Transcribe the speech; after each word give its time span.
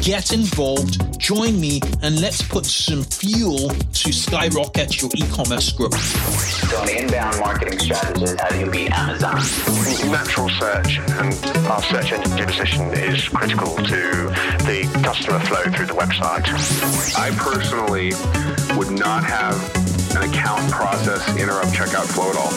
get 0.00 0.32
involved, 0.32 1.18
join 1.18 1.60
me, 1.60 1.80
and 2.02 2.20
let's 2.20 2.42
put 2.42 2.66
some 2.66 3.02
fuel 3.02 3.68
to 3.68 4.12
skyrocket 4.12 5.00
your 5.00 5.10
e-commerce 5.16 5.72
growth. 5.72 5.98
So 6.70 6.82
an 6.82 6.88
inbound 6.88 7.38
marketing 7.40 7.78
strategist, 7.78 8.40
how 8.40 8.48
do 8.48 8.60
you 8.60 8.70
beat 8.70 8.90
Amazon? 8.92 9.36
Natural 10.10 10.48
search 10.48 10.98
and 10.98 11.34
our 11.66 11.82
search 11.82 12.12
engine 12.12 12.46
position 12.46 12.90
is 12.94 13.28
critical 13.28 13.76
to 13.76 14.32
the 14.66 15.00
customer 15.04 15.40
flow 15.40 15.62
through 15.72 15.86
the 15.86 15.94
website. 15.94 16.46
I 17.16 17.30
personally 17.36 18.12
would 18.76 18.98
not 18.98 19.24
have 19.24 19.75
an 20.16 20.30
account 20.30 20.70
process 20.70 21.28
interrupt 21.36 21.68
checkout 21.68 22.06
flow 22.06 22.30
at 22.30 22.36
all. 22.36 22.50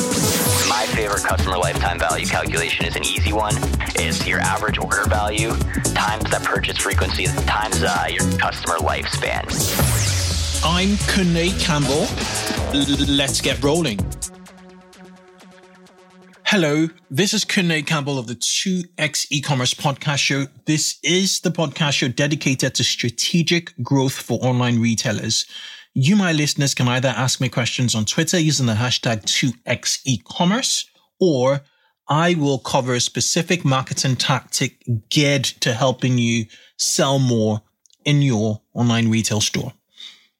My 0.69 0.85
favorite 0.95 1.23
customer 1.23 1.57
lifetime 1.57 1.99
value 1.99 2.25
calculation 2.25 2.85
is 2.85 2.95
an 2.95 3.03
easy 3.03 3.33
one. 3.33 3.53
It's 3.95 4.25
your 4.25 4.39
average 4.39 4.77
order 4.77 5.03
value 5.07 5.51
times 5.93 6.29
that 6.31 6.43
purchase 6.43 6.77
frequency 6.77 7.25
times 7.25 7.83
uh, 7.83 8.07
your 8.09 8.23
customer 8.37 8.77
lifespan. 8.77 9.43
I'm 10.63 10.89
Kunle 11.11 11.59
Campbell. 11.59 12.07
L- 12.73 13.15
let's 13.15 13.41
get 13.41 13.61
rolling. 13.61 13.99
Hello, 16.45 16.87
this 17.11 17.33
is 17.33 17.45
Kunle 17.45 17.85
Campbell 17.85 18.17
of 18.17 18.27
the 18.27 18.35
2x 18.35 19.27
e-commerce 19.29 19.73
podcast 19.73 20.17
show. 20.17 20.45
This 20.65 20.97
is 21.03 21.41
the 21.41 21.51
podcast 21.51 21.93
show 21.93 22.07
dedicated 22.07 22.73
to 22.75 22.83
strategic 22.83 23.73
growth 23.83 24.13
for 24.13 24.39
online 24.41 24.79
retailers. 24.79 25.45
You, 25.93 26.15
my 26.15 26.31
listeners, 26.31 26.73
can 26.73 26.87
either 26.87 27.09
ask 27.09 27.41
me 27.41 27.49
questions 27.49 27.95
on 27.95 28.05
Twitter 28.05 28.39
using 28.39 28.67
the 28.67 28.73
hashtag 28.73 29.23
2x 29.23 30.01
e-commerce, 30.05 30.89
or 31.19 31.61
I 32.07 32.35
will 32.35 32.59
cover 32.59 32.93
a 32.93 32.99
specific 32.99 33.65
marketing 33.65 34.15
tactic 34.15 34.83
geared 35.09 35.43
to 35.43 35.73
helping 35.73 36.17
you 36.17 36.45
sell 36.77 37.19
more 37.19 37.61
in 38.05 38.21
your 38.21 38.61
online 38.73 39.09
retail 39.09 39.41
store. 39.41 39.73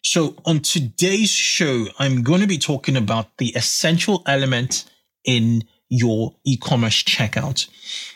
So 0.04 0.36
on 0.46 0.62
today's 0.62 1.30
show, 1.30 1.88
I'm 2.00 2.24
going 2.24 2.42
to 2.42 2.48
be 2.48 2.58
talking 2.58 2.96
about 2.96 3.38
the 3.38 3.50
essential 3.50 4.24
element 4.26 4.90
in 5.26 5.64
your 5.90 6.36
e-commerce 6.46 7.04
checkout. 7.04 7.68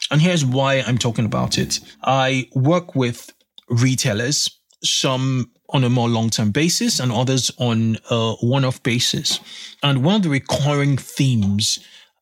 And 0.10 0.22
here's 0.22 0.46
why 0.46 0.76
I'm 0.80 0.98
talking 0.98 1.26
about 1.26 1.58
it. 1.58 1.80
I 2.04 2.50
work 2.56 2.96
with 2.96 3.32
retailers, 3.70 4.50
some 4.84 5.52
on 5.70 5.84
a 5.84 5.90
more 5.90 6.10
long-term 6.10 6.52
basis 6.52 7.00
and 7.00 7.12
others 7.12 7.52
on 7.58 7.98
a 8.10 8.34
one-off 8.42 8.82
basis. 8.84 9.40
And 9.82 10.04
one 10.04 10.16
of 10.16 10.24
the 10.24 10.30
recurring 10.30 10.98
themes 10.98 11.80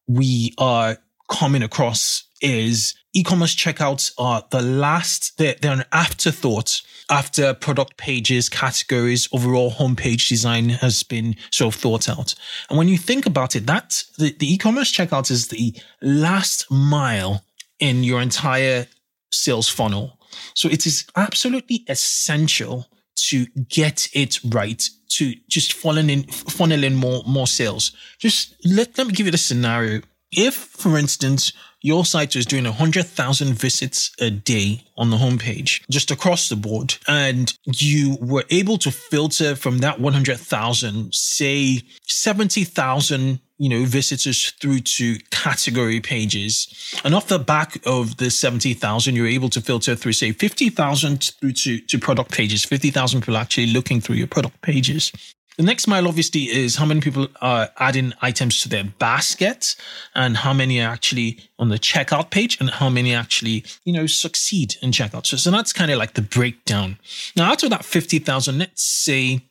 we 0.07 0.53
are 0.57 0.97
coming 1.29 1.63
across 1.63 2.25
is 2.41 2.95
e-commerce 3.13 3.55
checkouts 3.55 4.13
are 4.17 4.43
the 4.51 4.61
last, 4.61 5.37
they're, 5.37 5.55
they're 5.61 5.73
an 5.73 5.83
afterthought 5.91 6.81
after 7.09 7.53
product 7.53 7.97
pages, 7.97 8.47
categories, 8.47 9.27
overall 9.33 9.71
homepage 9.71 10.29
design 10.29 10.69
has 10.69 11.03
been 11.03 11.35
sort 11.51 11.75
of 11.75 11.79
thought 11.79 12.09
out. 12.09 12.33
And 12.69 12.77
when 12.77 12.87
you 12.87 12.97
think 12.97 13.25
about 13.25 13.55
it, 13.55 13.67
that 13.67 14.03
the, 14.17 14.33
the 14.39 14.53
e-commerce 14.53 14.91
checkout 14.91 15.29
is 15.29 15.49
the 15.49 15.75
last 16.01 16.71
mile 16.71 17.43
in 17.79 18.03
your 18.03 18.21
entire 18.21 18.87
sales 19.29 19.67
funnel. 19.67 20.17
So 20.53 20.69
it 20.69 20.85
is 20.85 21.05
absolutely 21.15 21.83
essential 21.89 22.87
to 23.15 23.45
get 23.69 24.07
it 24.13 24.39
right 24.45 24.89
to 25.09 25.33
just 25.49 25.73
funnel 25.73 26.09
in, 26.09 26.23
funnel 26.23 26.83
in 26.83 26.95
more, 26.95 27.23
more 27.27 27.47
sales. 27.47 27.91
Just 28.17 28.55
let, 28.65 28.97
let 28.97 29.07
me 29.07 29.13
give 29.13 29.25
you 29.25 29.31
the 29.31 29.37
scenario. 29.37 30.01
If, 30.31 30.55
for 30.55 30.97
instance, 30.97 31.51
your 31.81 32.05
site 32.05 32.35
is 32.35 32.45
doing 32.45 32.63
100,000 32.63 33.53
visits 33.53 34.11
a 34.19 34.29
day 34.29 34.85
on 34.97 35.09
the 35.09 35.17
homepage, 35.17 35.81
just 35.89 36.11
across 36.11 36.47
the 36.47 36.55
board, 36.55 36.95
and 37.07 37.53
you 37.65 38.17
were 38.21 38.45
able 38.49 38.77
to 38.77 38.91
filter 38.91 39.55
from 39.55 39.79
that 39.79 39.99
100,000, 39.99 41.13
say 41.13 41.81
70,000 42.07 43.39
you 43.61 43.69
know, 43.69 43.85
visitors 43.85 44.49
through 44.59 44.79
to 44.79 45.19
category 45.29 45.99
pages. 45.99 46.67
And 47.03 47.13
off 47.13 47.27
the 47.27 47.37
back 47.37 47.77
of 47.85 48.17
the 48.17 48.31
70,000, 48.31 49.15
you're 49.15 49.27
able 49.27 49.49
to 49.49 49.61
filter 49.61 49.95
through, 49.95 50.13
say, 50.13 50.31
50,000 50.31 51.31
through 51.39 51.51
to, 51.51 51.79
to 51.79 51.99
product 51.99 52.31
pages, 52.31 52.65
50,000 52.65 53.21
people 53.21 53.37
actually 53.37 53.67
looking 53.67 54.01
through 54.01 54.15
your 54.15 54.25
product 54.25 54.59
pages. 54.63 55.11
The 55.57 55.63
next 55.63 55.85
mile 55.85 56.07
obviously 56.07 56.45
is 56.45 56.77
how 56.77 56.87
many 56.87 57.01
people 57.01 57.27
are 57.39 57.69
adding 57.77 58.13
items 58.23 58.63
to 58.63 58.69
their 58.69 58.83
basket 58.83 59.75
and 60.15 60.37
how 60.37 60.53
many 60.53 60.81
are 60.81 60.91
actually 60.91 61.37
on 61.59 61.69
the 61.69 61.77
checkout 61.77 62.31
page 62.31 62.59
and 62.59 62.67
how 62.67 62.89
many 62.89 63.13
actually, 63.13 63.63
you 63.83 63.93
know, 63.93 64.07
succeed 64.07 64.73
in 64.81 64.89
checkout. 64.89 65.27
So, 65.27 65.37
so 65.37 65.51
that's 65.51 65.71
kind 65.71 65.91
of 65.91 65.99
like 65.99 66.15
the 66.15 66.23
breakdown. 66.23 66.97
Now, 67.35 67.51
out 67.51 67.61
of 67.61 67.69
that 67.69 67.85
50,000, 67.85 68.57
let's 68.57 68.81
say 68.81 69.41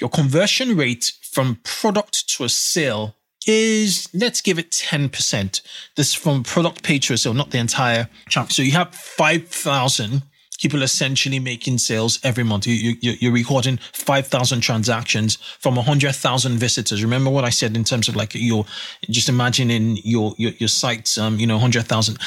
your 0.00 0.08
conversion 0.08 0.76
rate 0.76 1.14
from 1.20 1.58
product 1.64 2.28
to 2.36 2.44
a 2.44 2.48
sale 2.48 3.16
is 3.46 4.08
let's 4.12 4.40
give 4.40 4.58
it 4.58 4.70
10%. 4.70 5.60
This 5.96 6.14
from 6.14 6.42
product 6.42 6.82
page 6.82 7.08
to 7.08 7.30
a 7.30 7.34
not 7.34 7.50
the 7.50 7.58
entire 7.58 8.08
chunk. 8.28 8.50
So 8.50 8.62
you 8.62 8.72
have 8.72 8.94
5,000 8.94 10.22
people 10.60 10.82
essentially 10.82 11.38
making 11.38 11.78
sales 11.78 12.20
every 12.22 12.44
month. 12.44 12.66
You, 12.66 12.96
you, 13.00 13.14
you're 13.18 13.32
recording 13.32 13.78
5,000 13.92 14.60
transactions 14.60 15.36
from 15.58 15.76
100,000 15.76 16.58
visitors. 16.58 17.02
Remember 17.02 17.30
what 17.30 17.44
I 17.44 17.50
said 17.50 17.76
in 17.76 17.84
terms 17.84 18.08
of 18.08 18.16
like 18.16 18.34
your, 18.34 18.66
just 19.08 19.30
imagining 19.30 19.98
your, 20.04 20.34
your, 20.36 20.52
your 20.58 20.68
site's, 20.68 21.16
um, 21.16 21.38
you 21.38 21.46
know, 21.46 21.54
100,000 21.54 22.18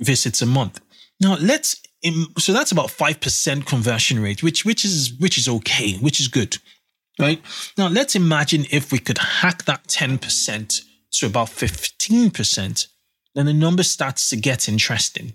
visits 0.00 0.40
a 0.40 0.46
month. 0.46 0.80
Now 1.20 1.36
let's, 1.40 1.82
so 2.38 2.52
that's 2.52 2.72
about 2.72 2.88
5% 2.88 3.66
conversion 3.66 4.22
rate, 4.22 4.42
which, 4.42 4.64
which 4.64 4.84
is, 4.84 5.12
which 5.18 5.36
is 5.36 5.48
okay, 5.48 5.96
which 5.98 6.20
is 6.20 6.28
good 6.28 6.56
right? 7.18 7.42
Now, 7.76 7.88
let's 7.88 8.14
imagine 8.14 8.66
if 8.70 8.92
we 8.92 8.98
could 8.98 9.18
hack 9.18 9.64
that 9.64 9.86
10% 9.88 10.82
to 11.12 11.26
about 11.26 11.48
15%, 11.48 12.86
then 13.34 13.46
the 13.46 13.52
number 13.52 13.82
starts 13.82 14.28
to 14.30 14.36
get 14.36 14.68
interesting, 14.68 15.34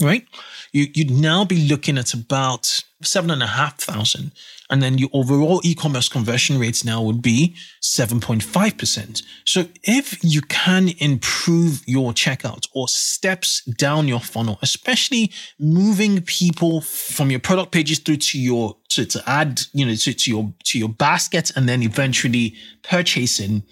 right? 0.00 0.26
You, 0.72 0.86
you'd 0.94 1.10
now 1.10 1.44
be 1.44 1.68
looking 1.68 1.98
at 1.98 2.14
about 2.14 2.82
seven 3.02 3.30
and 3.30 3.42
a 3.42 3.46
half 3.46 3.78
thousand. 3.78 4.32
And 4.70 4.82
then 4.82 4.98
your 4.98 5.08
overall 5.14 5.62
e-commerce 5.64 6.08
conversion 6.08 6.58
rates 6.58 6.84
now 6.84 7.00
would 7.02 7.22
be 7.22 7.56
7.5%. 7.80 9.22
So 9.46 9.66
if 9.82 10.22
you 10.22 10.42
can 10.42 10.90
improve 10.98 11.82
your 11.86 12.12
checkout 12.12 12.68
or 12.74 12.86
steps 12.86 13.64
down 13.64 14.08
your 14.08 14.20
funnel, 14.20 14.58
especially 14.60 15.32
moving 15.58 16.20
people 16.20 16.82
from 16.82 17.30
your 17.30 17.40
product 17.40 17.72
pages 17.72 17.98
through 17.98 18.16
to 18.16 18.38
your, 18.38 18.76
to, 18.90 19.06
to 19.06 19.22
add, 19.26 19.62
you 19.72 19.86
know, 19.86 19.94
to, 19.94 20.12
to 20.12 20.30
your, 20.30 20.52
to 20.64 20.78
your 20.78 20.90
basket 20.90 21.50
and 21.56 21.66
then 21.66 21.82
eventually 21.82 22.54
purchasing, 22.82 23.62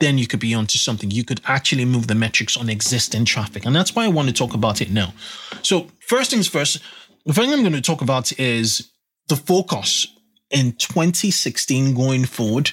then 0.00 0.18
you 0.18 0.26
could 0.26 0.40
be 0.40 0.54
onto 0.54 0.78
something. 0.78 1.10
You 1.10 1.24
could 1.24 1.40
actually 1.46 1.84
move 1.84 2.06
the 2.06 2.14
metrics 2.14 2.56
on 2.56 2.68
existing 2.68 3.24
traffic. 3.24 3.64
And 3.64 3.74
that's 3.74 3.94
why 3.94 4.04
I 4.04 4.08
want 4.08 4.28
to 4.28 4.34
talk 4.34 4.54
about 4.54 4.80
it 4.80 4.90
now. 4.90 5.14
So 5.62 5.88
first 6.00 6.30
things 6.30 6.48
first, 6.48 6.82
the 7.24 7.32
thing 7.32 7.52
I'm 7.52 7.62
going 7.62 7.72
to 7.72 7.80
talk 7.80 8.02
about 8.02 8.38
is 8.38 8.90
the 9.28 9.36
focus 9.36 10.06
in 10.50 10.72
2016 10.72 11.94
going 11.94 12.24
forward. 12.24 12.72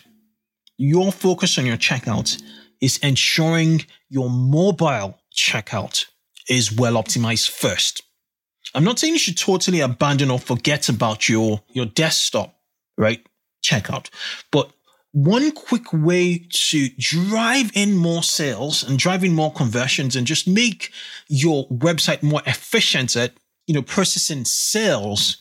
Your 0.78 1.12
focus 1.12 1.58
on 1.58 1.66
your 1.66 1.78
checkout 1.78 2.42
is 2.82 2.98
ensuring 2.98 3.86
your 4.10 4.30
mobile 4.30 5.20
checkout 5.36 6.06
is 6.50 6.76
well 6.76 7.02
optimized 7.02 7.50
first. 7.50 8.04
I'm 8.76 8.84
not 8.84 9.00
saying 9.00 9.14
you 9.14 9.20
should 9.20 9.38
totally 9.38 9.80
abandon 9.80 10.32
or 10.32 10.40
forget 10.40 10.90
about 10.90 11.30
your, 11.30 11.62
your 11.70 11.86
desktop, 11.86 12.56
right? 12.98 13.26
Checkout. 13.64 14.10
But 14.52 14.72
one 15.14 15.52
quick 15.52 15.94
way 15.94 16.46
to 16.50 16.90
drive 16.98 17.72
in 17.76 17.96
more 17.96 18.24
sales 18.24 18.84
and 18.84 19.00
drive 19.00 19.24
in 19.24 19.34
more 19.34 19.54
conversions 19.54 20.16
and 20.16 20.28
just 20.28 20.48
make 20.48 20.92
your 21.30 21.68
website 21.70 22.24
more 22.24 22.42
efficient 22.46 23.16
at 23.16 23.34
you 23.68 23.74
know, 23.74 23.82
processing 23.82 24.46
sales 24.46 25.38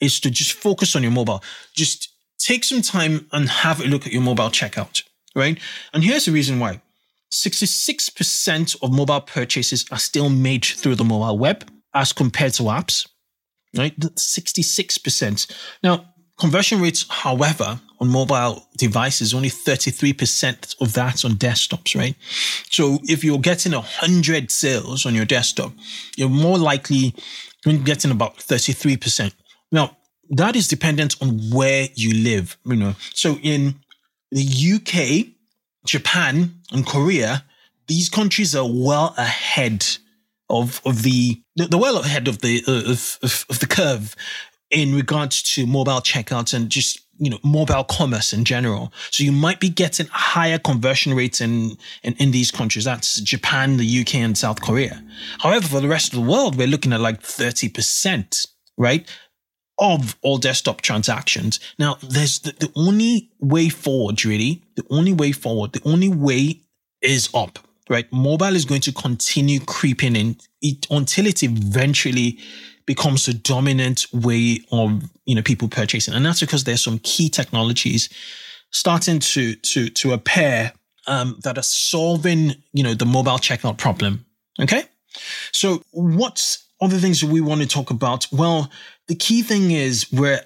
is 0.00 0.18
to 0.20 0.30
just 0.30 0.52
focus 0.52 0.96
on 0.96 1.02
your 1.02 1.12
mobile. 1.12 1.42
Just 1.74 2.08
take 2.38 2.64
some 2.64 2.82
time 2.82 3.28
and 3.32 3.48
have 3.48 3.80
a 3.80 3.84
look 3.84 4.06
at 4.06 4.12
your 4.12 4.22
mobile 4.22 4.50
checkout, 4.50 5.02
right? 5.36 5.58
And 5.92 6.02
here's 6.02 6.24
the 6.24 6.32
reason 6.32 6.58
why. 6.58 6.80
66% 7.32 8.82
of 8.82 8.92
mobile 8.92 9.20
purchases 9.20 9.86
are 9.90 9.98
still 9.98 10.28
made 10.28 10.64
through 10.64 10.96
the 10.96 11.04
mobile 11.04 11.38
web 11.38 11.70
as 11.94 12.12
compared 12.12 12.52
to 12.54 12.64
apps, 12.64 13.08
right? 13.76 13.98
66%. 13.98 15.50
Now, 15.82 16.11
Conversion 16.42 16.80
rates, 16.80 17.06
however, 17.08 17.80
on 18.00 18.08
mobile 18.08 18.66
devices, 18.76 19.32
only 19.32 19.48
33% 19.48 20.74
of 20.80 20.92
that 20.94 21.24
on 21.24 21.34
desktops, 21.34 21.96
right? 21.96 22.16
So 22.68 22.98
if 23.04 23.22
you're 23.22 23.38
getting 23.38 23.70
100 23.70 24.50
sales 24.50 25.06
on 25.06 25.14
your 25.14 25.24
desktop, 25.24 25.72
you're 26.16 26.28
more 26.28 26.58
likely 26.58 27.14
getting 27.84 28.10
about 28.10 28.38
33%. 28.38 29.32
Now, 29.70 29.96
that 30.30 30.56
is 30.56 30.66
dependent 30.66 31.14
on 31.22 31.38
where 31.52 31.86
you 31.94 32.12
live, 32.24 32.58
you 32.64 32.74
know. 32.74 32.96
So 33.14 33.38
in 33.40 33.76
the 34.32 34.44
UK, 34.74 35.32
Japan, 35.86 36.56
and 36.72 36.84
Korea, 36.84 37.44
these 37.86 38.08
countries 38.08 38.56
are 38.56 38.68
well 38.68 39.14
ahead 39.16 39.86
of 40.50 40.80
of 40.84 41.02
the 41.02 41.40
the 41.56 41.78
well 41.78 41.98
ahead 41.98 42.26
of 42.26 42.40
the 42.40 42.62
of, 42.66 43.18
of, 43.22 43.46
of 43.48 43.60
the 43.60 43.66
curve 43.66 44.16
in 44.72 44.94
regards 44.94 45.42
to 45.42 45.66
mobile 45.66 46.00
checkouts 46.00 46.54
and 46.54 46.70
just 46.70 47.00
you 47.18 47.30
know 47.30 47.38
mobile 47.44 47.84
commerce 47.84 48.32
in 48.32 48.44
general. 48.44 48.92
So 49.10 49.22
you 49.22 49.30
might 49.30 49.60
be 49.60 49.68
getting 49.68 50.06
higher 50.10 50.58
conversion 50.58 51.14
rates 51.14 51.40
in, 51.40 51.76
in 52.02 52.14
in 52.14 52.32
these 52.32 52.50
countries. 52.50 52.84
That's 52.84 53.20
Japan, 53.20 53.76
the 53.76 54.00
UK, 54.00 54.16
and 54.16 54.36
South 54.36 54.60
Korea. 54.60 55.04
However, 55.38 55.68
for 55.68 55.80
the 55.80 55.88
rest 55.88 56.12
of 56.12 56.20
the 56.20 56.28
world, 56.28 56.56
we're 56.56 56.66
looking 56.66 56.92
at 56.92 57.00
like 57.00 57.22
thirty 57.22 57.68
percent, 57.68 58.46
right? 58.76 59.08
Of 59.78 60.16
all 60.22 60.38
desktop 60.38 60.80
transactions. 60.80 61.60
Now, 61.78 61.96
there's 62.02 62.40
the, 62.40 62.52
the 62.52 62.72
only 62.76 63.30
way 63.40 63.68
forward, 63.68 64.24
really. 64.24 64.62
The 64.76 64.84
only 64.90 65.12
way 65.12 65.32
forward, 65.32 65.72
the 65.72 65.82
only 65.84 66.08
way 66.08 66.60
is 67.00 67.28
up 67.34 67.58
right? 67.90 68.10
Mobile 68.12 68.54
is 68.54 68.64
going 68.64 68.80
to 68.80 68.92
continue 68.92 69.60
creeping 69.60 70.16
in 70.16 70.36
it, 70.62 70.86
until 70.90 71.26
it 71.26 71.42
eventually 71.42 72.38
becomes 72.86 73.26
the 73.26 73.34
dominant 73.34 74.06
way 74.12 74.60
of 74.70 75.02
you 75.24 75.34
know 75.34 75.42
people 75.42 75.68
purchasing, 75.68 76.14
and 76.14 76.24
that's 76.24 76.40
because 76.40 76.64
there's 76.64 76.82
some 76.82 76.98
key 77.00 77.28
technologies 77.28 78.08
starting 78.70 79.18
to 79.18 79.54
to 79.56 79.88
to 79.90 80.12
appear 80.12 80.72
um, 81.06 81.38
that 81.42 81.58
are 81.58 81.62
solving 81.64 82.54
you 82.72 82.82
know 82.82 82.94
the 82.94 83.06
mobile 83.06 83.38
checkout 83.38 83.78
problem. 83.78 84.24
Okay, 84.60 84.84
so 85.52 85.82
what's 85.92 86.66
other 86.80 86.98
things 86.98 87.22
we 87.22 87.40
want 87.40 87.60
to 87.60 87.66
talk 87.66 87.90
about? 87.90 88.26
Well, 88.32 88.70
the 89.08 89.14
key 89.14 89.42
thing 89.42 89.70
is 89.70 90.10
we're 90.12 90.40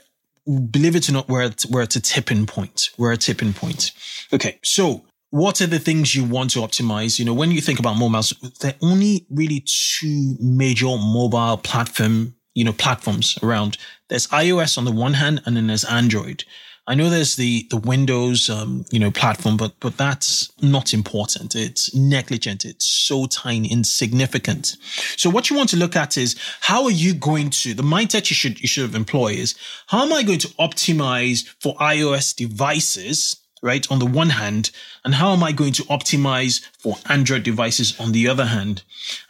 believe 0.70 0.94
it 0.94 1.08
or 1.08 1.12
not, 1.12 1.28
we're 1.28 1.42
at, 1.42 1.64
we're 1.70 1.82
at 1.82 1.96
a 1.96 2.00
tipping 2.00 2.46
point. 2.46 2.90
We're 2.96 3.12
at 3.12 3.18
a 3.18 3.26
tipping 3.26 3.52
point. 3.52 3.92
Okay, 4.32 4.58
so 4.62 5.04
what 5.36 5.60
are 5.60 5.66
the 5.66 5.78
things 5.78 6.14
you 6.14 6.24
want 6.24 6.48
to 6.50 6.60
optimize? 6.60 7.18
You 7.18 7.26
know, 7.26 7.34
when 7.34 7.50
you 7.50 7.60
think 7.60 7.78
about 7.78 7.98
mobiles, 7.98 8.30
there 8.60 8.72
are 8.72 8.88
only 8.88 9.26
really 9.28 9.62
two 9.66 10.34
major 10.40 10.86
mobile 10.86 11.58
platform, 11.58 12.34
you 12.54 12.64
know, 12.64 12.72
platforms 12.72 13.38
around. 13.42 13.76
There's 14.08 14.28
iOS 14.28 14.78
on 14.78 14.86
the 14.86 14.92
one 14.92 15.12
hand, 15.12 15.42
and 15.44 15.54
then 15.54 15.66
there's 15.66 15.84
Android. 15.84 16.44
I 16.86 16.94
know 16.94 17.10
there's 17.10 17.36
the 17.36 17.66
the 17.68 17.76
Windows, 17.76 18.48
um, 18.48 18.86
you 18.90 18.98
know, 18.98 19.10
platform, 19.10 19.58
but 19.58 19.78
but 19.78 19.98
that's 19.98 20.50
not 20.62 20.94
important. 20.94 21.54
It's 21.54 21.94
negligent. 21.94 22.64
It's 22.64 22.86
so 22.86 23.26
tiny, 23.26 23.70
insignificant. 23.70 24.76
So 25.18 25.28
what 25.28 25.50
you 25.50 25.56
want 25.56 25.68
to 25.70 25.76
look 25.76 25.96
at 25.96 26.16
is 26.16 26.34
how 26.62 26.84
are 26.84 26.90
you 26.90 27.12
going 27.12 27.50
to 27.50 27.74
the 27.74 27.82
mindset 27.82 28.30
you 28.30 28.36
should 28.36 28.58
you 28.62 28.68
should 28.68 28.86
have 28.86 28.94
employ 28.94 29.32
is 29.32 29.54
how 29.88 30.02
am 30.02 30.14
I 30.14 30.22
going 30.22 30.38
to 30.38 30.48
optimize 30.58 31.46
for 31.60 31.74
iOS 31.74 32.34
devices 32.34 33.36
right? 33.62 33.91
On 33.91 33.99
the 33.99 34.06
one 34.06 34.31
hand, 34.31 34.70
and 35.05 35.14
how 35.14 35.32
am 35.32 35.43
I 35.43 35.53
going 35.53 35.73
to 35.75 35.82
optimize 35.85 36.64
for 36.79 36.97
Android 37.08 37.43
devices 37.43 37.99
on 37.99 38.12
the 38.12 38.29
other 38.29 38.47
hand? 38.47 38.82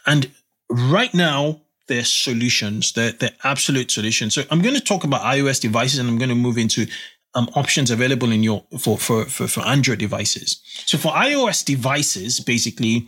And 0.05 0.31
right 0.69 1.13
now, 1.13 1.61
there's 1.87 2.11
solutions, 2.11 2.91
they're, 2.91 3.13
they're 3.13 3.31
absolute 3.43 3.89
solutions. 3.91 4.35
So 4.35 4.43
I'm 4.51 4.61
going 4.61 4.75
to 4.75 4.81
talk 4.81 5.03
about 5.03 5.21
iOS 5.21 5.61
devices 5.61 5.99
and 5.99 6.09
I'm 6.09 6.17
going 6.17 6.29
to 6.29 6.35
move 6.35 6.57
into 6.57 6.85
um, 7.33 7.49
options 7.55 7.91
available 7.91 8.31
in 8.31 8.43
your 8.43 8.63
for, 8.79 8.97
for, 8.97 9.25
for, 9.25 9.47
for 9.47 9.61
Android 9.61 9.99
devices. 9.99 10.61
So 10.85 10.97
for 10.97 11.11
iOS 11.11 11.63
devices, 11.63 12.39
basically, 12.39 13.07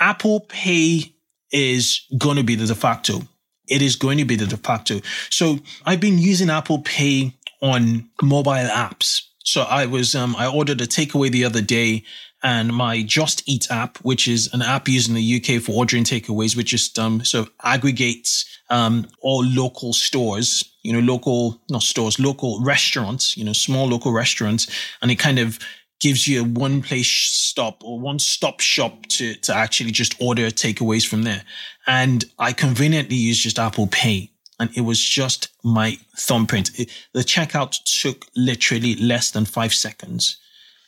Apple 0.00 0.40
Pay 0.40 1.14
is 1.52 2.02
going 2.16 2.36
to 2.36 2.42
be 2.42 2.54
the 2.54 2.66
de 2.66 2.74
facto. 2.74 3.22
It 3.68 3.82
is 3.82 3.96
going 3.96 4.18
to 4.18 4.24
be 4.24 4.36
the 4.36 4.46
de 4.46 4.56
facto. 4.56 5.00
So 5.30 5.58
I've 5.84 6.00
been 6.00 6.18
using 6.18 6.50
Apple 6.50 6.80
Pay 6.80 7.34
on 7.60 8.08
mobile 8.22 8.52
apps 8.52 9.22
so 9.46 9.62
I 9.62 9.86
was, 9.86 10.16
um, 10.16 10.34
I 10.36 10.48
ordered 10.48 10.80
a 10.80 10.88
takeaway 10.88 11.30
the 11.30 11.44
other 11.44 11.62
day 11.62 12.02
and 12.42 12.74
my 12.74 13.04
Just 13.04 13.48
Eat 13.48 13.70
app, 13.70 13.96
which 13.98 14.26
is 14.26 14.52
an 14.52 14.60
app 14.60 14.88
used 14.88 15.08
in 15.08 15.14
the 15.14 15.36
UK 15.36 15.62
for 15.62 15.70
ordering 15.70 16.02
takeaways, 16.02 16.56
which 16.56 16.70
just, 16.70 16.98
um, 16.98 17.24
sort 17.24 17.46
of 17.46 17.52
aggregates, 17.62 18.44
um, 18.70 19.06
all 19.20 19.44
local 19.44 19.92
stores, 19.92 20.64
you 20.82 20.92
know, 20.92 20.98
local, 20.98 21.62
not 21.70 21.84
stores, 21.84 22.18
local 22.18 22.60
restaurants, 22.60 23.36
you 23.36 23.44
know, 23.44 23.52
small 23.52 23.86
local 23.86 24.12
restaurants. 24.12 24.66
And 25.00 25.12
it 25.12 25.16
kind 25.16 25.38
of 25.38 25.60
gives 26.00 26.26
you 26.26 26.40
a 26.40 26.44
one 26.44 26.82
place 26.82 27.08
stop 27.08 27.84
or 27.84 28.00
one 28.00 28.18
stop 28.18 28.58
shop 28.58 29.06
to, 29.06 29.36
to 29.36 29.54
actually 29.54 29.92
just 29.92 30.20
order 30.20 30.48
takeaways 30.48 31.06
from 31.06 31.22
there. 31.22 31.44
And 31.86 32.24
I 32.36 32.52
conveniently 32.52 33.16
use 33.16 33.38
just 33.38 33.60
Apple 33.60 33.86
Pay 33.86 34.32
and 34.58 34.70
it 34.76 34.82
was 34.82 35.02
just 35.02 35.48
my 35.62 35.98
thumbprint. 36.16 36.78
It, 36.78 36.90
the 37.12 37.20
checkout 37.20 37.78
took 37.84 38.26
literally 38.36 38.96
less 38.96 39.30
than 39.30 39.44
five 39.44 39.74
seconds. 39.74 40.38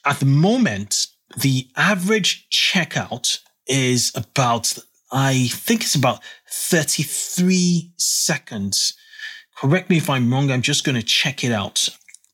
At 0.04 0.20
the 0.20 0.26
moment, 0.26 1.06
the 1.36 1.68
average 1.76 2.48
checkout 2.50 3.38
is 3.66 4.12
about, 4.14 4.78
I 5.12 5.48
think 5.48 5.82
it's 5.82 5.94
about 5.94 6.20
33 6.50 7.92
seconds. 7.96 8.94
Correct 9.56 9.90
me 9.90 9.98
if 9.98 10.08
I'm 10.08 10.32
wrong. 10.32 10.50
I'm 10.50 10.62
just 10.62 10.84
going 10.84 10.96
to 10.96 11.02
check 11.02 11.44
it 11.44 11.52
out. 11.52 11.88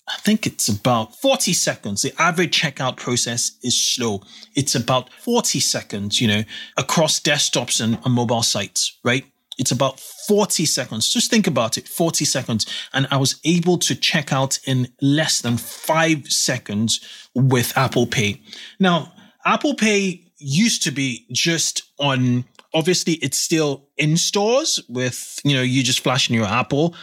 I 0.09 0.17
think 0.19 0.47
it's 0.47 0.69
about 0.69 1.17
40 1.17 1.55
seconds. 1.55 2.03
The 2.03 2.13
average 2.21 2.61
checkout 2.61 2.97
process 2.97 3.53
is 3.63 3.81
slow. 3.81 4.23
It's 4.55 4.75
about 4.75 5.11
40 5.15 5.61
seconds, 5.61 6.21
you 6.21 6.29
know, 6.29 6.45
across 6.77 7.19
desktops 7.19 7.83
and, 7.83 7.99
and 8.05 8.15
mobile 8.15 8.43
sites, 8.43 8.99
right? 9.03 9.25
It's 9.59 9.71
about 9.71 10.01
40 10.01 10.67
seconds. 10.67 11.12
Just 11.12 11.31
think 11.31 11.47
about 11.47 11.79
it 11.79 11.89
40 11.89 12.25
seconds. 12.25 12.67
And 12.93 13.06
I 13.11 13.17
was 13.17 13.41
able 13.45 13.79
to 13.79 13.95
check 13.95 14.33
out 14.33 14.59
in 14.67 14.89
less 15.01 15.41
than 15.41 15.56
five 15.56 16.27
seconds 16.29 17.01
with 17.35 17.77
Apple 17.77 18.06
Pay. 18.06 18.43
Now, 18.79 19.12
Apple 19.45 19.75
Pay 19.75 20.25
used 20.39 20.83
to 20.85 20.91
be 20.91 21.27
just 21.33 21.83
on 21.99 22.45
obviously 22.75 23.15
it's 23.15 23.38
still 23.38 23.88
in 23.97 24.17
stores 24.17 24.81
with 24.88 25.38
you 25.44 25.55
know 25.55 25.62
you 25.62 25.82
just 25.82 26.00
flashing 26.00 26.35
your 26.35 26.47
apple. 26.47 26.94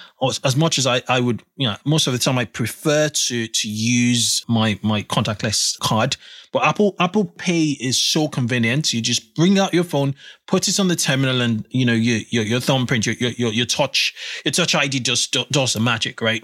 As 0.43 0.55
much 0.55 0.77
as 0.77 0.85
i 0.85 1.01
i 1.07 1.19
would 1.19 1.41
you 1.55 1.67
know 1.67 1.77
most 1.85 2.05
of 2.07 2.13
the 2.13 2.19
time 2.19 2.37
i 2.37 2.45
prefer 2.45 3.09
to 3.09 3.47
to 3.47 3.69
use 3.69 4.43
my 4.47 4.77
my 4.83 5.01
contactless 5.03 5.79
card. 5.79 6.17
But 6.51 6.65
apple 6.65 6.95
apple 6.99 7.25
pay 7.25 7.77
is 7.79 7.97
so 7.97 8.27
convenient. 8.27 8.93
You 8.93 9.01
just 9.01 9.33
bring 9.35 9.57
out 9.57 9.73
your 9.73 9.85
phone 9.85 10.15
put 10.51 10.67
it 10.67 10.79
on 10.79 10.89
the 10.89 10.95
terminal 10.95 11.41
and 11.41 11.65
you 11.69 11.85
know 11.85 11.93
your 11.93 12.19
your, 12.29 12.43
your 12.43 12.59
thumbprint 12.59 13.05
your, 13.05 13.15
your 13.15 13.53
your 13.53 13.65
touch 13.65 14.13
your 14.43 14.51
touch 14.51 14.75
id 14.75 14.99
just 14.99 15.35
does 15.49 15.73
the 15.73 15.79
magic 15.79 16.21
right? 16.21 16.43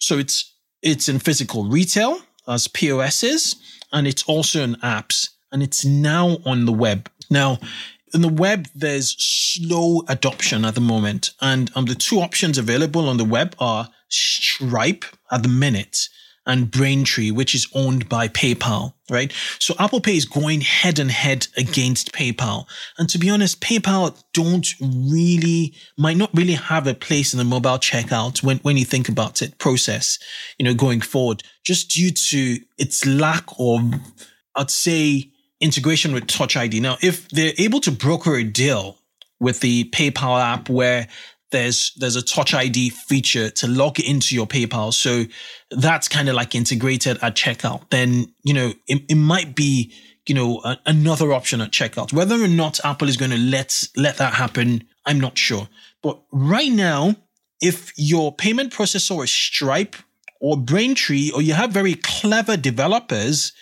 So 0.00 0.18
it's 0.18 0.52
it's 0.82 1.08
in 1.08 1.20
physical 1.20 1.64
retail 1.64 2.18
as 2.48 2.68
pos 2.68 3.22
is 3.22 3.56
and 3.92 4.06
it's 4.06 4.24
also 4.24 4.60
in 4.60 4.74
apps 4.76 5.30
and 5.52 5.62
it's 5.62 5.84
now 5.84 6.38
on 6.44 6.66
the 6.66 6.72
web. 6.72 7.08
Now 7.30 7.58
in 8.14 8.22
the 8.22 8.28
web, 8.28 8.68
there's 8.74 9.16
slow 9.18 10.02
adoption 10.08 10.64
at 10.64 10.74
the 10.74 10.80
moment. 10.80 11.32
And 11.40 11.70
um, 11.74 11.86
the 11.86 11.94
two 11.94 12.20
options 12.20 12.58
available 12.58 13.08
on 13.08 13.16
the 13.16 13.24
web 13.24 13.54
are 13.58 13.88
Stripe 14.08 15.04
at 15.30 15.42
the 15.42 15.48
minute 15.48 16.08
and 16.46 16.70
Braintree, 16.70 17.30
which 17.30 17.54
is 17.54 17.66
owned 17.74 18.08
by 18.08 18.28
PayPal, 18.28 18.92
right? 19.10 19.32
So 19.58 19.74
Apple 19.78 20.00
Pay 20.00 20.16
is 20.16 20.26
going 20.26 20.60
head 20.60 20.98
and 20.98 21.10
head 21.10 21.48
against 21.56 22.12
PayPal. 22.12 22.66
And 22.98 23.08
to 23.08 23.18
be 23.18 23.30
honest, 23.30 23.60
PayPal 23.60 24.22
don't 24.34 24.68
really, 24.80 25.74
might 25.96 26.18
not 26.18 26.30
really 26.34 26.52
have 26.52 26.86
a 26.86 26.94
place 26.94 27.32
in 27.32 27.38
the 27.38 27.44
mobile 27.44 27.78
checkout 27.78 28.42
when, 28.42 28.58
when 28.58 28.76
you 28.76 28.84
think 28.84 29.08
about 29.08 29.40
it 29.40 29.58
process, 29.58 30.18
you 30.58 30.64
know, 30.64 30.74
going 30.74 31.00
forward, 31.00 31.42
just 31.64 31.90
due 31.90 32.10
to 32.10 32.58
its 32.78 33.06
lack 33.06 33.46
of, 33.58 33.94
I'd 34.54 34.70
say, 34.70 35.30
integration 35.64 36.12
with 36.12 36.26
Touch 36.26 36.56
ID. 36.56 36.80
Now, 36.80 36.98
if 37.00 37.28
they're 37.30 37.54
able 37.58 37.80
to 37.80 37.90
broker 37.90 38.34
a 38.36 38.44
deal 38.44 38.98
with 39.40 39.60
the 39.60 39.90
PayPal 39.90 40.40
app 40.40 40.68
where 40.68 41.08
there's 41.50 41.92
there's 41.96 42.16
a 42.16 42.22
Touch 42.22 42.52
ID 42.52 42.90
feature 42.90 43.48
to 43.48 43.66
log 43.66 43.98
into 43.98 44.34
your 44.34 44.46
PayPal, 44.46 44.92
so 44.92 45.24
that's 45.70 46.06
kind 46.06 46.28
of 46.28 46.34
like 46.34 46.54
integrated 46.54 47.18
at 47.22 47.34
checkout. 47.34 47.88
Then 47.90 48.32
you 48.42 48.52
know 48.52 48.72
it, 48.86 49.02
it 49.08 49.14
might 49.16 49.56
be 49.56 49.92
you 50.26 50.34
know 50.34 50.60
a, 50.64 50.78
another 50.84 51.32
option 51.32 51.62
at 51.62 51.70
checkout. 51.70 52.12
Whether 52.12 52.36
or 52.42 52.48
not 52.48 52.84
Apple 52.84 53.08
is 53.08 53.16
going 53.16 53.30
to 53.30 53.38
let 53.38 53.88
let 53.96 54.18
that 54.18 54.34
happen, 54.34 54.84
I'm 55.06 55.20
not 55.20 55.38
sure. 55.38 55.68
But 56.02 56.20
right 56.30 56.72
now, 56.72 57.16
if 57.62 57.92
your 57.96 58.34
payment 58.34 58.72
processor 58.72 59.24
is 59.24 59.30
Stripe 59.30 59.96
or 60.40 60.58
Braintree, 60.58 61.30
or 61.30 61.40
you 61.40 61.54
have 61.54 61.70
very 61.70 61.94
clever 61.94 62.56
developers 62.58 63.52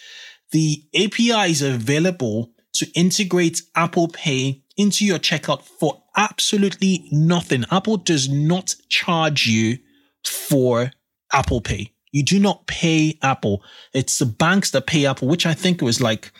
the 0.52 0.84
API 0.94 1.50
is 1.50 1.62
available 1.62 2.52
to 2.74 2.86
integrate 2.94 3.62
Apple 3.74 4.08
Pay 4.08 4.62
into 4.76 5.04
your 5.04 5.18
checkout 5.18 5.62
for 5.62 6.02
absolutely 6.16 7.08
nothing. 7.10 7.64
Apple 7.70 7.96
does 7.96 8.28
not 8.28 8.74
charge 8.88 9.46
you 9.46 9.78
for 10.24 10.90
Apple 11.32 11.60
Pay. 11.60 11.92
You 12.12 12.22
do 12.22 12.38
not 12.38 12.66
pay 12.66 13.18
Apple. 13.22 13.62
It's 13.94 14.18
the 14.18 14.26
banks 14.26 14.70
that 14.72 14.86
pay 14.86 15.06
Apple, 15.06 15.28
which 15.28 15.46
I 15.46 15.54
think 15.54 15.80
was 15.80 16.00
like, 16.00 16.30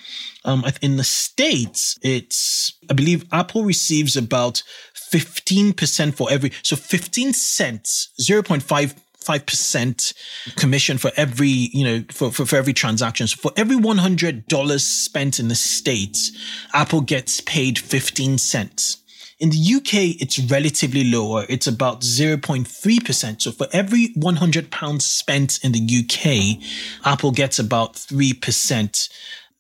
um, 0.45 0.65
in 0.83 0.99
the 0.99 1.05
States, 1.05 1.99
it's, 2.03 2.79
I 2.91 2.93
believe 2.93 3.25
Apple 3.33 3.65
receives 3.65 4.17
about 4.17 4.63
15% 4.95 6.15
for 6.15 6.31
every, 6.31 6.53
so 6.63 6.77
15 6.77 7.33
cents, 7.33 8.11
0.5 8.21 8.97
five 9.23 9.47
percent 9.47 10.13
commission 10.57 10.99
for 10.99 11.11
every 11.17 11.49
you 11.49 11.85
know 11.85 12.05
for, 12.11 12.31
for, 12.31 12.47
for 12.47 12.57
every 12.57 12.73
transaction. 12.73 13.27
So 13.27 13.37
for 13.37 13.53
every 13.57 13.77
one 13.77 13.99
hundred 13.99 14.47
dollars 14.49 14.85
spent 14.85 15.39
in 15.39 15.49
the 15.49 15.55
states, 15.55 16.33
Apple 16.75 17.01
gets 17.01 17.41
paid 17.41 17.79
fifteen 17.79 18.39
cents. 18.39 18.99
In 19.43 19.51
the 19.51 19.75
UK, 19.75 20.23
it's 20.23 20.39
relatively 20.39 21.03
lower. 21.03 21.45
It's 21.49 21.67
about 21.67 22.03
0.3%. 22.03 23.43
So 23.43 23.51
for 23.51 23.67
every 23.73 24.13
100 24.15 24.71
pounds 24.71 25.05
spent 25.05 25.59
in 25.65 25.73
the 25.73 25.81
UK, 25.81 26.63
Apple 27.05 27.33
gets 27.33 27.59
about 27.59 27.95
3%. 27.95 29.09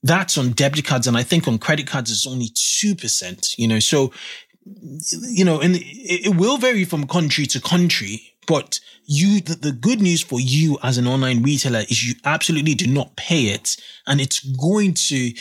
That's 0.04 0.38
on 0.38 0.50
debit 0.52 0.85
cards. 0.85 1.09
And 1.09 1.16
I 1.16 1.25
think 1.25 1.49
on 1.49 1.59
credit 1.59 1.88
cards, 1.88 2.12
it's 2.12 2.28
only 2.28 2.47
2%, 2.47 3.59
you 3.59 3.66
know, 3.66 3.81
so, 3.81 4.12
you 4.64 5.45
know, 5.45 5.61
and 5.61 5.76
it 5.81 6.37
will 6.37 6.59
vary 6.59 6.85
from 6.85 7.09
country 7.09 7.47
to 7.47 7.61
country, 7.61 8.32
but 8.46 8.80
you, 9.04 9.40
the, 9.40 9.54
the 9.54 9.72
good 9.72 10.00
news 10.00 10.22
for 10.22 10.40
you 10.40 10.78
as 10.82 10.99
an 10.99 11.06
online 11.06 11.42
retailer 11.42 11.80
is 11.80 12.06
you 12.06 12.14
absolutely 12.25 12.75
do 12.75 12.87
not 12.87 13.16
pay 13.16 13.44
it 13.44 13.76
and 14.06 14.20
it's 14.20 14.40
going 14.40 14.94
to 14.94 15.32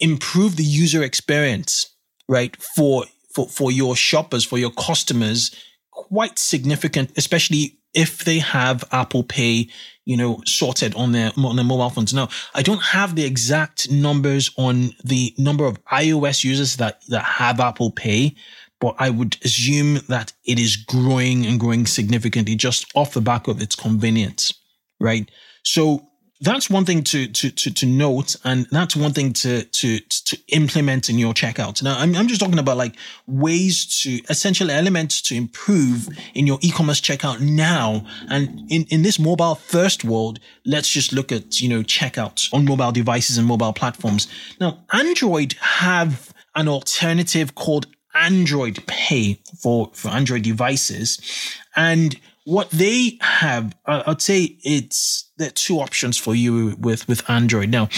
improve 0.00 0.56
the 0.56 0.64
user 0.64 1.02
experience, 1.02 1.94
right? 2.28 2.56
For 2.76 3.04
for, 3.32 3.48
for 3.48 3.72
your 3.72 3.96
shoppers, 3.96 4.44
for 4.44 4.58
your 4.58 4.70
customers, 4.70 5.54
quite 5.90 6.38
significant, 6.38 7.10
especially 7.16 7.78
if 7.94 8.24
they 8.24 8.38
have 8.38 8.84
Apple 8.92 9.22
Pay, 9.22 9.68
you 10.04 10.16
know, 10.16 10.40
sorted 10.46 10.94
on 10.94 11.12
their, 11.12 11.30
on 11.36 11.56
their 11.56 11.64
mobile 11.64 11.90
phones. 11.90 12.14
Now, 12.14 12.28
I 12.54 12.62
don't 12.62 12.82
have 12.82 13.14
the 13.14 13.24
exact 13.24 13.90
numbers 13.90 14.50
on 14.56 14.90
the 15.04 15.34
number 15.36 15.66
of 15.66 15.82
iOS 15.86 16.44
users 16.44 16.76
that, 16.76 17.02
that 17.08 17.22
have 17.22 17.60
Apple 17.60 17.90
Pay, 17.90 18.34
but 18.82 18.96
I 18.98 19.10
would 19.10 19.36
assume 19.44 20.00
that 20.08 20.32
it 20.44 20.58
is 20.58 20.74
growing 20.74 21.46
and 21.46 21.60
growing 21.60 21.86
significantly 21.86 22.56
just 22.56 22.84
off 22.96 23.14
the 23.14 23.20
back 23.20 23.46
of 23.46 23.62
its 23.62 23.76
convenience, 23.76 24.52
right? 24.98 25.30
So 25.62 26.08
that's 26.40 26.68
one 26.68 26.84
thing 26.84 27.04
to, 27.04 27.28
to, 27.28 27.50
to, 27.50 27.72
to 27.72 27.86
note. 27.86 28.34
And 28.42 28.66
that's 28.72 28.96
one 28.96 29.12
thing 29.12 29.34
to, 29.34 29.62
to, 29.62 30.00
to 30.00 30.38
implement 30.48 31.08
in 31.08 31.16
your 31.16 31.32
checkout. 31.32 31.80
Now, 31.80 31.96
I'm, 31.96 32.16
I'm 32.16 32.26
just 32.26 32.40
talking 32.40 32.58
about 32.58 32.76
like 32.76 32.96
ways 33.28 34.02
to 34.02 34.20
essential 34.28 34.68
elements 34.68 35.22
to 35.22 35.36
improve 35.36 36.08
in 36.34 36.48
your 36.48 36.58
e-commerce 36.60 37.00
checkout 37.00 37.38
now. 37.38 38.04
And 38.28 38.68
in, 38.68 38.86
in 38.90 39.02
this 39.02 39.20
mobile 39.20 39.54
first 39.54 40.02
world, 40.02 40.40
let's 40.66 40.88
just 40.88 41.12
look 41.12 41.30
at, 41.30 41.60
you 41.60 41.68
know, 41.68 41.84
checkout 41.84 42.52
on 42.52 42.64
mobile 42.64 42.90
devices 42.90 43.38
and 43.38 43.46
mobile 43.46 43.72
platforms. 43.72 44.26
Now, 44.58 44.84
Android 44.92 45.52
have 45.60 46.34
an 46.56 46.66
alternative 46.66 47.54
called 47.54 47.86
Android 48.14 48.86
Pay 48.86 49.40
for, 49.60 49.90
for 49.94 50.08
Android 50.08 50.42
devices. 50.42 51.20
And 51.76 52.18
what 52.44 52.70
they 52.70 53.18
have, 53.20 53.74
I'd 53.86 54.22
say 54.22 54.56
it's 54.64 55.30
there 55.36 55.48
are 55.48 55.52
two 55.52 55.78
options 55.78 56.18
for 56.18 56.34
you 56.34 56.76
with 56.78 57.06
with 57.08 57.28
Android. 57.30 57.70
Now, 57.70 57.88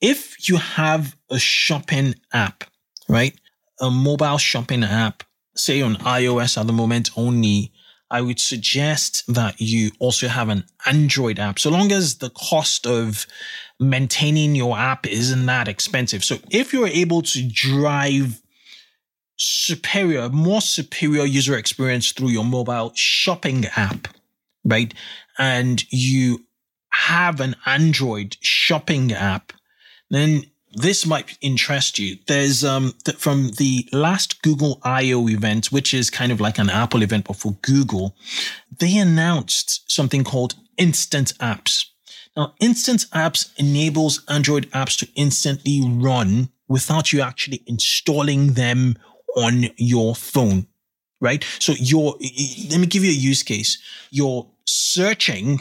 if 0.00 0.48
you 0.48 0.56
have 0.56 1.16
a 1.30 1.38
shopping 1.38 2.14
app, 2.32 2.64
right, 3.08 3.34
a 3.80 3.90
mobile 3.90 4.38
shopping 4.38 4.84
app, 4.84 5.22
say 5.56 5.80
on 5.80 5.96
iOS 5.96 6.58
at 6.58 6.66
the 6.66 6.72
moment 6.72 7.10
only, 7.16 7.72
I 8.10 8.20
would 8.20 8.38
suggest 8.38 9.24
that 9.32 9.60
you 9.60 9.90
also 9.98 10.28
have 10.28 10.50
an 10.50 10.64
Android 10.86 11.38
app, 11.38 11.58
so 11.58 11.70
long 11.70 11.90
as 11.90 12.18
the 12.18 12.30
cost 12.30 12.86
of 12.86 13.26
maintaining 13.80 14.54
your 14.54 14.76
app 14.76 15.06
isn't 15.06 15.46
that 15.46 15.66
expensive. 15.66 16.22
So 16.22 16.36
if 16.50 16.72
you're 16.72 16.86
able 16.86 17.22
to 17.22 17.48
drive 17.50 18.40
superior, 19.36 20.28
more 20.28 20.60
superior 20.60 21.24
user 21.24 21.56
experience 21.56 22.12
through 22.12 22.28
your 22.28 22.44
mobile 22.44 22.92
shopping 22.94 23.66
app, 23.76 24.08
right? 24.64 24.92
And 25.38 25.84
you 25.90 26.44
have 26.90 27.40
an 27.40 27.56
Android 27.66 28.36
shopping 28.40 29.12
app, 29.12 29.52
then 30.10 30.44
this 30.76 31.06
might 31.06 31.38
interest 31.40 31.98
you. 31.98 32.18
There's 32.26 32.64
um 32.64 32.94
th- 33.04 33.18
from 33.18 33.50
the 33.58 33.88
last 33.92 34.42
Google 34.42 34.80
I/O 34.82 35.28
event, 35.28 35.66
which 35.72 35.94
is 35.94 36.10
kind 36.10 36.32
of 36.32 36.40
like 36.40 36.58
an 36.58 36.70
Apple 36.70 37.02
event 37.02 37.26
but 37.26 37.36
for 37.36 37.56
Google, 37.62 38.16
they 38.78 38.96
announced 38.98 39.90
something 39.90 40.24
called 40.24 40.54
Instant 40.76 41.32
Apps. 41.38 41.86
Now, 42.36 42.54
Instant 42.60 43.06
Apps 43.12 43.50
enables 43.58 44.24
Android 44.28 44.68
apps 44.72 44.98
to 44.98 45.08
instantly 45.14 45.80
run 45.84 46.50
without 46.66 47.12
you 47.12 47.20
actually 47.20 47.62
installing 47.66 48.54
them 48.54 48.96
on 49.36 49.66
your 49.76 50.14
phone, 50.14 50.66
right? 51.20 51.44
So 51.58 51.72
you're, 51.78 52.14
let 52.70 52.80
me 52.80 52.86
give 52.86 53.04
you 53.04 53.10
a 53.10 53.14
use 53.14 53.42
case. 53.42 53.78
You're 54.10 54.46
searching 54.66 55.60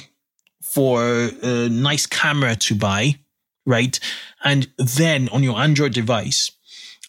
for 0.61 1.29
a 1.41 1.69
nice 1.69 2.05
camera 2.05 2.55
to 2.55 2.75
buy, 2.75 3.19
right? 3.65 3.99
And 4.43 4.69
then 4.77 5.29
on 5.29 5.43
your 5.43 5.57
Android 5.57 5.93
device, 5.93 6.51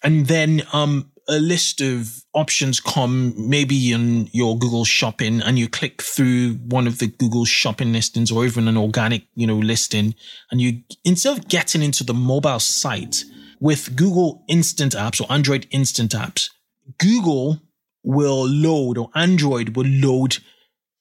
and 0.02 0.26
then, 0.26 0.62
um, 0.72 1.10
a 1.28 1.38
list 1.38 1.80
of 1.80 2.22
options 2.34 2.80
come 2.80 3.32
maybe 3.36 3.92
in 3.92 4.28
your 4.32 4.58
Google 4.58 4.84
shopping 4.84 5.40
and 5.40 5.58
you 5.58 5.68
click 5.68 6.02
through 6.02 6.54
one 6.54 6.86
of 6.86 6.98
the 6.98 7.06
Google 7.06 7.44
shopping 7.44 7.92
listings 7.92 8.30
or 8.30 8.44
even 8.44 8.68
an 8.68 8.76
organic, 8.76 9.24
you 9.34 9.46
know, 9.46 9.56
listing. 9.56 10.14
And 10.50 10.60
you, 10.60 10.82
instead 11.04 11.38
of 11.38 11.48
getting 11.48 11.82
into 11.82 12.04
the 12.04 12.14
mobile 12.14 12.60
site 12.60 13.24
with 13.60 13.96
Google 13.96 14.44
instant 14.48 14.94
apps 14.94 15.20
or 15.20 15.32
Android 15.32 15.66
instant 15.70 16.12
apps, 16.12 16.50
Google 16.98 17.60
will 18.02 18.46
load 18.46 18.98
or 18.98 19.10
Android 19.14 19.76
will 19.76 19.86
load 19.86 20.38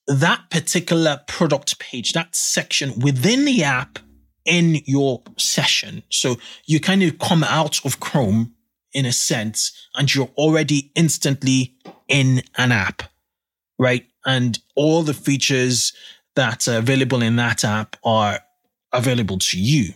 that 0.08 0.50
particular 0.50 1.22
product 1.28 1.80
page, 1.80 2.14
that 2.14 2.36
section 2.36 3.00
within 3.00 3.46
the 3.46 3.64
app 3.64 4.00
in 4.46 4.82
your 4.86 5.22
session. 5.38 6.04
So 6.10 6.36
you 6.66 6.80
kind 6.80 7.04
of 7.04 7.20
come 7.20 7.44
out 7.44 7.86
of 7.86 8.00
Chrome 8.00 8.54
in 8.94 9.06
a 9.06 9.14
sense 9.14 9.72
and 9.96 10.14
you're 10.14 10.32
already 10.38 10.92
instantly 10.96 11.76
in 12.08 12.42
an 12.58 12.72
app, 12.72 13.04
right? 13.80 14.06
And 14.26 14.60
all 14.76 15.04
the 15.04 15.14
features 15.14 15.94
that 16.36 16.68
are 16.68 16.78
available 16.78 17.22
in 17.22 17.36
that 17.38 17.64
app 17.64 17.96
are 18.04 18.40
available 18.92 19.40
to 19.40 19.60
you. 19.60 19.94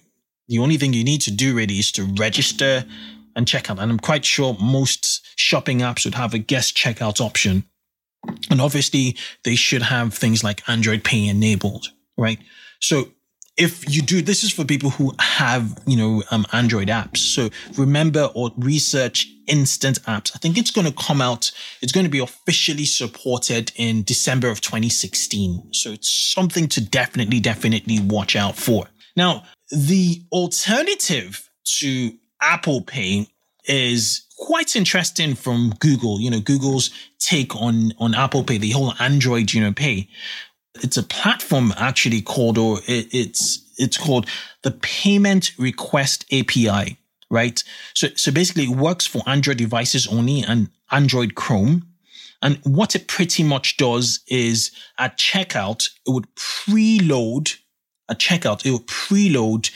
The 0.47 0.59
only 0.59 0.77
thing 0.77 0.93
you 0.93 1.03
need 1.03 1.21
to 1.21 1.31
do 1.31 1.55
really 1.55 1.79
is 1.79 1.91
to 1.93 2.03
register 2.17 2.85
and 3.37 3.45
checkout. 3.45 3.79
And 3.79 3.91
I'm 3.91 3.99
quite 3.99 4.25
sure 4.25 4.57
most 4.59 5.25
shopping 5.37 5.79
apps 5.79 6.03
would 6.03 6.15
have 6.15 6.33
a 6.33 6.39
guest 6.39 6.75
checkout 6.75 7.21
option. 7.21 7.63
And 8.49 8.59
obviously, 8.59 9.15
they 9.45 9.55
should 9.55 9.83
have 9.83 10.13
things 10.13 10.43
like 10.43 10.67
Android 10.67 11.05
Pay 11.05 11.27
enabled, 11.27 11.87
right? 12.17 12.39
So 12.81 13.09
if 13.55 13.89
you 13.89 14.01
do, 14.01 14.21
this 14.21 14.43
is 14.43 14.51
for 14.51 14.65
people 14.65 14.89
who 14.89 15.13
have, 15.19 15.79
you 15.85 15.95
know, 15.95 16.23
um, 16.31 16.45
Android 16.51 16.89
apps. 16.89 17.17
So 17.17 17.49
remember 17.77 18.29
or 18.35 18.51
research 18.57 19.27
instant 19.47 20.01
apps. 20.03 20.31
I 20.35 20.39
think 20.39 20.57
it's 20.57 20.71
going 20.71 20.87
to 20.87 20.93
come 20.93 21.21
out. 21.21 21.51
It's 21.81 21.91
going 21.91 22.05
to 22.05 22.11
be 22.11 22.19
officially 22.19 22.85
supported 22.85 23.71
in 23.75 24.03
December 24.03 24.49
of 24.49 24.61
2016. 24.61 25.73
So 25.73 25.91
it's 25.91 26.09
something 26.09 26.67
to 26.69 26.81
definitely, 26.81 27.39
definitely 27.39 27.99
watch 27.99 28.35
out 28.35 28.57
for. 28.57 28.87
Now, 29.15 29.43
the 29.71 30.21
alternative 30.31 31.49
to 31.79 32.11
Apple 32.41 32.81
Pay 32.81 33.27
is 33.65 34.25
quite 34.37 34.75
interesting 34.75 35.35
from 35.35 35.73
Google. 35.79 36.21
You 36.21 36.31
know, 36.31 36.39
Google's 36.39 36.91
take 37.19 37.55
on 37.55 37.93
on 37.99 38.15
Apple 38.15 38.43
Pay, 38.43 38.57
the 38.57 38.71
whole 38.71 38.93
Android, 38.99 39.53
you 39.53 39.61
know, 39.61 39.73
Pay. 39.73 40.07
It's 40.83 40.97
a 40.97 41.03
platform 41.03 41.73
actually 41.77 42.21
called, 42.21 42.57
or 42.57 42.79
it, 42.87 43.07
it's 43.11 43.63
it's 43.77 43.97
called 43.97 44.27
the 44.63 44.71
Payment 44.71 45.51
Request 45.57 46.25
API, 46.31 46.97
right? 47.29 47.63
So 47.93 48.09
so 48.15 48.31
basically, 48.31 48.65
it 48.65 48.77
works 48.77 49.05
for 49.05 49.21
Android 49.27 49.57
devices 49.57 50.07
only 50.07 50.43
and 50.43 50.69
Android 50.91 51.35
Chrome. 51.35 51.87
And 52.41 52.59
what 52.63 52.95
it 52.95 53.07
pretty 53.07 53.43
much 53.43 53.77
does 53.77 54.19
is 54.27 54.71
at 54.99 55.17
checkout, 55.17 55.89
it 56.05 56.11
would 56.11 56.27
preload 56.35 57.55
at 58.09 58.19
checkout, 58.19 58.63
it 58.65 58.71
would 58.71 58.87
preload 58.87 59.71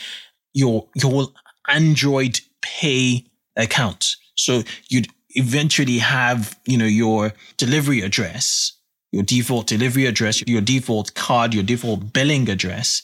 your 0.53 0.87
your 0.95 1.29
Android 1.67 2.39
Pay 2.61 3.25
account. 3.55 4.15
So 4.35 4.63
you'd 4.89 5.07
eventually 5.31 5.99
have, 5.99 6.57
you 6.65 6.77
know, 6.77 6.85
your 6.85 7.33
delivery 7.57 8.01
address, 8.01 8.73
your 9.11 9.23
default 9.23 9.67
delivery 9.67 10.05
address, 10.05 10.41
your 10.47 10.61
default 10.61 11.13
card, 11.13 11.53
your 11.53 11.63
default 11.63 12.13
billing 12.13 12.49
address, 12.49 13.01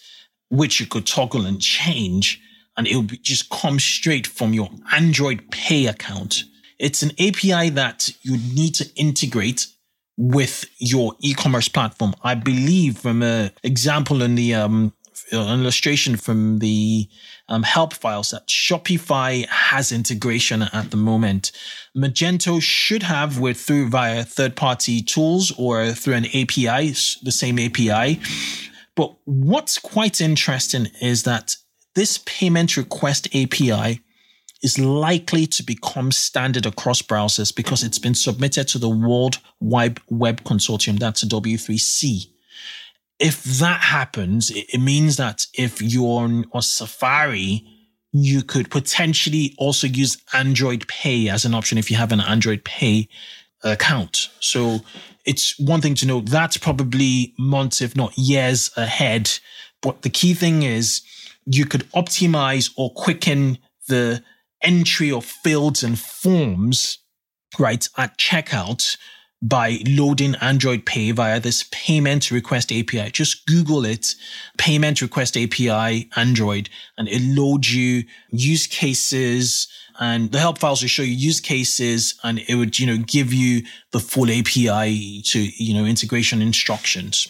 which 0.50 0.80
you 0.80 0.86
could 0.86 1.06
toggle 1.06 1.46
and 1.46 1.62
change. 1.62 2.42
And 2.78 2.88
it 2.88 2.96
would 2.96 3.24
just 3.24 3.50
come 3.50 3.80
straight 3.80 4.28
from 4.28 4.54
your 4.54 4.70
Android 4.92 5.50
Pay 5.52 5.88
account. 5.88 6.44
It's 6.80 7.02
an 7.02 7.12
API 7.20 7.70
that 7.72 8.10
you 8.22 8.38
need 8.54 8.76
to 8.76 8.88
integrate 8.96 9.68
with 10.18 10.66
your 10.80 11.14
e-commerce 11.22 11.68
platform. 11.68 12.14
I 12.24 12.36
believe 12.36 12.98
from 13.00 13.22
an 13.22 13.52
example 13.64 14.22
in 14.22 14.36
the 14.36 14.56
um, 14.56 14.94
an 15.32 15.60
illustration 15.60 16.16
from 16.16 16.60
the 16.60 17.08
um, 17.50 17.64
help 17.64 17.94
files 17.94 18.32
that 18.32 18.48
Shopify 18.48 19.46
has 19.48 19.92
integration 19.92 20.64
at 20.64 20.92
the 20.92 20.98
moment. 20.98 21.52
Magento 21.96 22.62
should 22.62 23.04
have 23.04 23.40
with 23.40 23.60
through 23.60 23.90
via 23.90 24.24
third 24.24 24.56
party 24.56 25.02
tools 25.02 25.52
or 25.58 25.92
through 25.92 26.16
an 26.16 26.26
API, 26.26 26.90
the 27.24 27.32
same 27.32 27.60
API. 27.60 28.20
But 28.96 29.16
what's 29.26 29.78
quite 29.78 30.22
interesting 30.22 30.88
is 31.02 31.24
that 31.24 31.56
this 31.96 32.20
payment 32.26 32.78
request 32.78 33.28
API 33.36 34.02
is 34.64 34.80
likely 34.80 35.46
to 35.46 35.64
become 35.64 36.12
standard 36.12 36.66
across 36.66 37.02
browsers 37.02 37.56
because 37.56 37.84
it's 37.84 38.00
been 38.00 38.16
submitted 38.16 38.68
to 38.70 38.80
the 38.80 38.90
World 38.90 39.40
Wide 39.60 40.00
Web 40.10 40.44
Consortium, 40.44 41.00
that's 41.00 41.24
W3C. 41.24 42.32
If 43.20 43.44
that 43.44 43.82
happens, 43.82 44.52
it, 44.52 44.80
means 44.80 45.18
that 45.18 45.48
if 45.54 45.82
you're 45.82 46.22
on 46.22 46.46
Safari, 46.62 47.66
you 48.12 48.44
could 48.44 48.70
potentially 48.70 49.56
also 49.58 49.88
use 49.88 50.18
Android 50.34 50.88
Pay 50.88 51.30
as 51.30 51.44
an 51.44 51.54
option 51.54 51.78
if 51.78 51.90
you 51.90 51.98
have 51.98 52.12
an 52.12 52.22
Android 52.22 52.64
Pay 52.64 53.10
account. 53.64 54.30
So 54.40 54.82
it's 55.26 55.60
one 55.60 55.82
thing 55.82 55.96
to 55.96 56.06
know 56.06 56.22
that's 56.22 56.58
probably 56.58 57.34
months, 57.40 57.82
if 57.82 57.96
not 57.96 58.18
years 58.18 58.70
ahead. 58.78 59.32
But 59.82 60.04
the 60.04 60.10
key 60.10 60.34
thing 60.34 60.64
is 60.64 61.02
you 61.46 61.66
could 61.66 61.90
optimize 61.92 62.72
or 62.78 62.92
quicken 62.94 63.58
the 63.88 64.24
entry 64.62 65.12
of 65.12 65.26
fields 65.26 65.84
and 65.84 66.00
forms, 66.00 67.00
right, 67.58 67.88
at 67.98 68.18
checkout 68.18 68.98
by 69.42 69.80
loading 69.88 70.36
Android 70.36 70.86
Pay 70.86 71.12
via 71.12 71.40
this 71.40 71.66
payment 71.72 72.32
request 72.32 72.72
API. 72.72 73.12
Just 73.12 73.46
Google 73.46 73.86
it, 73.86 74.16
payment 74.58 75.02
request 75.02 75.38
API, 75.38 76.10
Android, 76.16 76.70
and 76.98 77.08
it 77.08 77.22
loads 77.22 77.74
you 77.74 78.04
use 78.30 78.66
cases 78.66 79.68
and 80.00 80.32
the 80.32 80.40
help 80.40 80.60
files 80.60 80.82
will 80.82 80.90
show 80.90 81.02
you 81.02 81.14
use 81.14 81.40
cases 81.40 82.16
and 82.24 82.40
it 82.48 82.56
would, 82.56 82.78
you 82.80 82.86
know, 82.86 82.98
give 82.98 83.34
you 83.34 83.64
the 83.92 84.00
full 84.00 84.30
API 84.30 85.22
to, 85.24 85.40
you 85.40 85.74
know, 85.74 85.86
integration 85.86 86.42
instructions. 86.42 87.28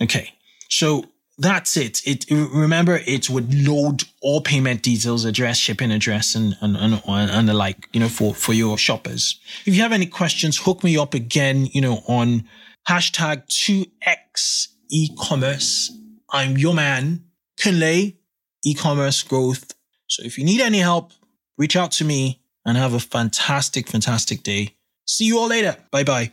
Okay. 0.00 0.32
So 0.68 1.04
that's 1.40 1.76
it. 1.76 2.06
It 2.06 2.26
remember 2.30 3.00
it 3.06 3.30
would 3.30 3.52
load 3.66 4.04
all 4.20 4.42
payment 4.42 4.82
details, 4.82 5.24
address, 5.24 5.56
shipping 5.56 5.90
address, 5.90 6.34
and 6.34 6.56
and, 6.60 6.76
and 6.76 7.00
and 7.06 7.48
the 7.48 7.54
like, 7.54 7.88
you 7.92 8.00
know, 8.00 8.08
for 8.08 8.34
for 8.34 8.52
your 8.52 8.76
shoppers. 8.76 9.40
If 9.64 9.74
you 9.74 9.82
have 9.82 9.92
any 9.92 10.06
questions, 10.06 10.58
hook 10.58 10.84
me 10.84 10.98
up 10.98 11.14
again, 11.14 11.66
you 11.66 11.80
know, 11.80 12.02
on 12.06 12.44
hashtag 12.88 13.46
two 13.46 13.86
X 14.02 14.68
e-commerce. 14.90 15.90
I'm 16.30 16.58
your 16.58 16.74
man, 16.74 17.24
Kunle, 17.58 18.16
e-commerce 18.64 19.22
growth. 19.22 19.74
So 20.08 20.22
if 20.24 20.36
you 20.36 20.44
need 20.44 20.60
any 20.60 20.78
help, 20.78 21.12
reach 21.56 21.74
out 21.74 21.92
to 21.92 22.04
me 22.04 22.42
and 22.66 22.76
have 22.76 22.92
a 22.92 23.00
fantastic, 23.00 23.88
fantastic 23.88 24.42
day. 24.42 24.76
See 25.06 25.24
you 25.24 25.38
all 25.38 25.48
later. 25.48 25.76
Bye 25.90 26.04
bye. 26.04 26.32